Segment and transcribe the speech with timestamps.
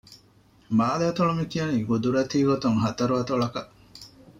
[0.77, 3.71] މާލެއަތޮޅު މި ކިޔަނީ ޤުދުރަތީ ގޮތުން ހަތަރު އަތޮޅަކަށް